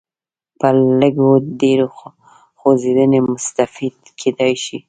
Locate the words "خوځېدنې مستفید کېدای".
2.59-4.53